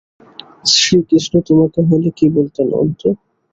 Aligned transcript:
শ্রীকৃষ্ণ 0.73 1.33
তোমাকে 1.47 1.79
হলে 1.89 2.09
কী 2.17 2.25
বলতেন, 2.35 2.67
অন্তু? 2.73 3.07